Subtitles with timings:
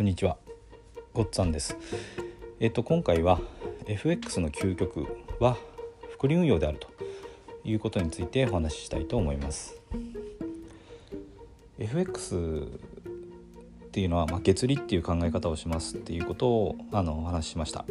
[0.00, 0.38] こんにちは、
[1.12, 1.76] ごっつぁんです。
[2.58, 3.38] えっと今回は
[3.84, 5.06] FX の究極
[5.40, 5.58] は
[6.12, 6.88] 複利運用であると
[7.64, 9.78] いうことについてお話ししたいと思います。
[11.78, 17.84] FX っていうのは、まあ、月利っていう考え方をしますっていうことをあのお話ししました。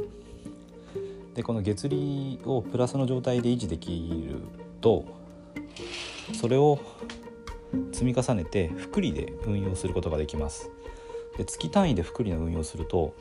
[1.36, 4.40] でこの月利をプラスの状態で維持できる
[4.82, 5.06] と
[6.34, 6.80] それを
[7.92, 10.72] 積み重ねて複利で運用することができます
[11.40, 13.16] で月単位で複利の運用すると、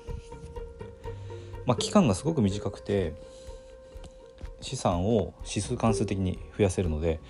[1.66, 3.14] まあ、期間がすごく短くて
[4.60, 7.20] 資産を指数関数的に増やせるので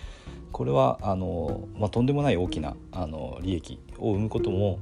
[0.50, 4.78] これはあの、まあ、とんでもない大きなあの利益を生むことも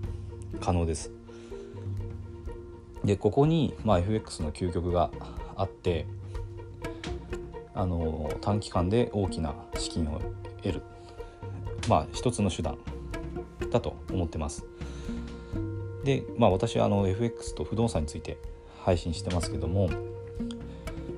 [0.61, 1.11] 可能です。
[3.05, 5.11] でここに、まあ、FX の究極が
[5.57, 6.07] あって
[7.75, 10.21] あの短期間で大きな資金を
[10.63, 10.83] 得る
[11.89, 12.79] まあ一つの手段
[13.73, 14.65] だと思ってます。
[16.07, 18.39] でまあ私はあの FX と不動産について
[18.85, 19.91] 配信してますけども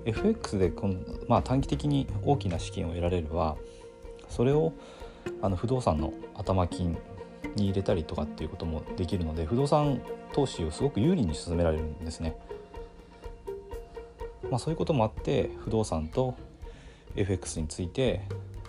[0.06, 0.94] FX でこの、
[1.28, 3.56] まあ、短期的に大きな資金を得られれば
[4.31, 4.72] それを
[5.42, 6.97] あの不動産の頭金
[7.55, 10.00] に入れたりとかっていうこともできるので不動産
[10.33, 12.36] 投資をすごく有利に進められるんですね。
[14.50, 16.34] まあ、そういうこともあって不動産と
[17.14, 18.22] FX について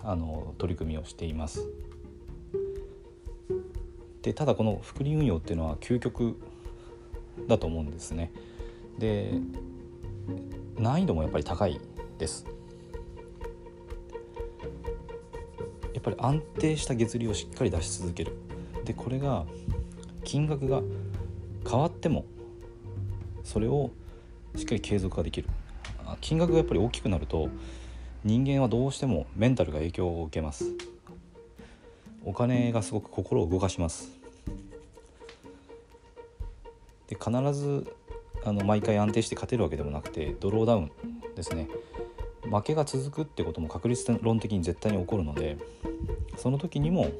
[0.04, 1.66] あの取り組みをしています。
[4.22, 6.36] でただこの複利運用っていうのは究極
[7.48, 8.32] だと思うんですね。
[8.98, 9.32] で
[10.78, 11.80] 難易度もやっぱり高い
[12.18, 12.46] です。
[15.94, 18.32] やっぱり安定した月利をしっかり出し続ける。
[18.84, 19.44] でこれが
[20.24, 20.82] 金額が
[21.68, 22.24] 変わっても
[23.44, 23.90] それを
[24.56, 25.48] しっかり継続ができる
[26.20, 27.48] 金額がやっぱり大きくなると
[28.24, 30.72] 人間はどうしてもメンタルが影響を受けます
[32.24, 34.10] お金がすごく心を動かします。
[37.08, 37.92] で必ず
[38.44, 40.90] あの毎回安定して勝てるわけでもなくてドローダウン
[41.34, 41.68] ですね。
[42.42, 45.58] 負けが続くってことも確率論的に絶対に起こるので
[46.36, 47.10] その時にも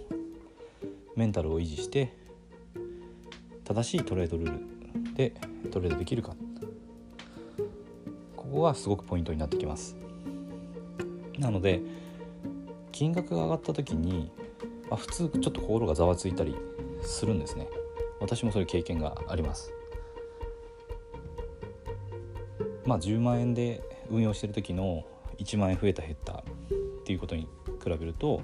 [1.14, 2.12] メンタルを維持して
[3.64, 4.52] 正しいトレードルー
[5.10, 5.34] ルで
[5.70, 6.34] トレードできるか。
[8.36, 9.96] ここがすごくポイントになってきます。
[11.38, 11.80] なので
[12.90, 14.30] 金額が上がった時に、
[14.90, 16.54] まあ、普通ちょっと心がざわついたり
[17.02, 17.68] するんですね。
[18.20, 19.72] 私もそういう経験があります。
[22.84, 25.04] まあ10万円で運用してる時の
[25.38, 26.42] 1万円増えた減ったっ
[27.04, 27.42] ていうことに
[27.82, 28.42] 比べると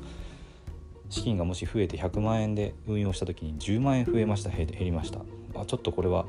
[1.10, 5.20] 資金がもし増えて100万円で運用した時に10万円増えました減りました。
[5.54, 6.26] あちょっとこれは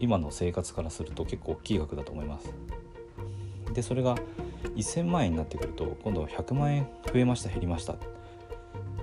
[0.00, 2.52] 今の生活からすると結構大きい額だと思います。
[3.74, 4.16] でそれが
[4.76, 7.96] 1000万円になってくると今度は100万円増えました減りました。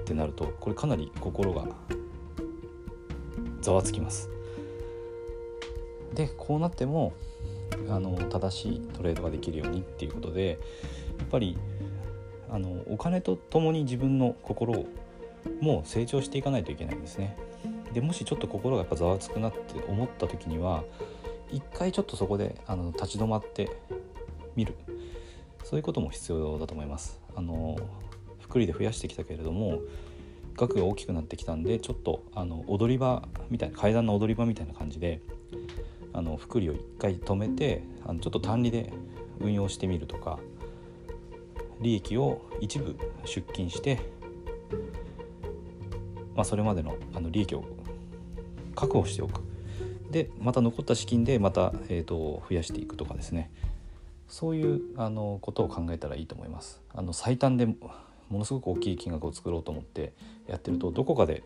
[0.06, 1.66] ってなるとこれかなり心が
[3.62, 4.30] ざわつきます
[6.14, 7.14] でこうなっても
[7.90, 10.60] あの正しいトレードができるようにっていうことで
[11.18, 11.58] やっぱり
[12.52, 14.86] あのお金とともに自分の心を
[15.60, 17.36] もう成長していかないといけないんですね。
[17.94, 20.84] でもしちょっと心がやっぱざわつくなって思った時には
[21.52, 23.72] 一回ちょっとそこであの立ち止まって
[24.56, 24.76] みる
[25.64, 27.20] そういうことも必要だと思います。
[27.36, 27.78] あの
[28.45, 29.81] 福利で増やしてきたけれども
[30.56, 35.19] 額が大きくなってきたんでちょっとあの踊り場みたいな階段の踊り場みたいな感じで
[36.13, 38.94] あの福利を一回止めてあのちょっと単利で
[39.39, 40.39] 運用してみるとか
[41.81, 42.95] 利益を一部
[43.25, 44.00] 出金して、
[46.35, 47.66] まあ、それまでのあの利益を
[48.75, 49.41] 確保しておく
[50.12, 53.51] でまた残った資金でまた、えーと、増やしていくとかですね
[54.29, 56.81] そういうあのことを考えたらいいと思います。
[56.94, 57.67] あの最短で
[58.30, 60.13] ものすごく大きい金額を作ろうと思って
[60.47, 61.44] やってるとどこかで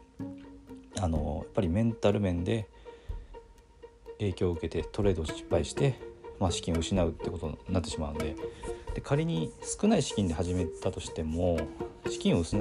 [0.99, 2.67] あのやっぱりメンタル面で
[4.19, 5.99] 影響を受けてトレードを失敗して、
[6.39, 8.35] まあ、資金を失うってことになってしまうので
[8.93, 11.59] で仮に少ない資金で始めたとしても
[12.09, 12.57] 資金を失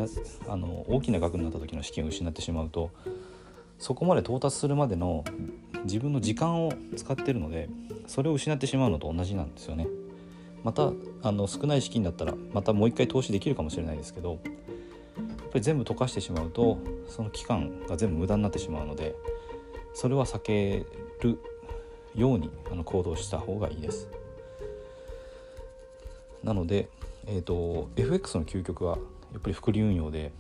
[0.47, 2.91] あの大きな額になった時の資金を失ってしまうと
[3.79, 5.25] そこまで到達するまでの
[5.85, 7.69] 自分の時間を使ってるので
[8.07, 9.87] それを失ってしまうのと同じなんですよね。
[10.69, 10.93] また
[11.23, 14.39] あの少ない資金だったらまたもう一回投資できるかもしれないですけどやっ
[15.51, 16.77] ぱり全部溶かしてしまうと
[17.09, 19.15] その期間が全部無駄になってしまうので
[19.95, 20.85] それは避け
[21.23, 21.39] る
[22.15, 24.11] ようにあの行動した方がいいです。
[26.45, 26.91] なので、
[27.27, 28.99] えーと、FX の究極は
[29.33, 30.33] やっぱり複利運用で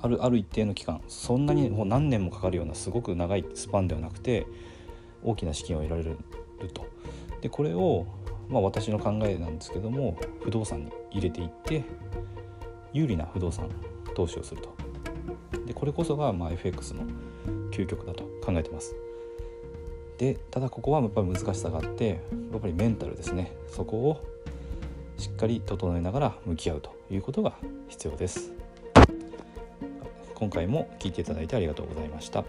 [0.00, 4.46] あるある一定の期間そんなにもう何年もかかるようなすごく長いスパンではなくて
[5.24, 6.16] 大きな資金を得られる
[6.72, 6.86] と。
[7.40, 8.06] でこれを、
[8.48, 11.84] まあ、私の考えなんですけども不動産に入れていって
[12.92, 13.68] 有利な不動産
[14.14, 14.74] 投資をすると。
[15.66, 18.96] でこれこそがま FX の究究極だと考えてます
[20.18, 24.24] でただここはやっぱり難しさがあってやっぱりメンタルですねそこを
[25.16, 27.54] しっかり整えながら向き合うということが
[27.88, 28.52] 必要です
[30.34, 32.44] 今回も聴いていただいてありがとうございました。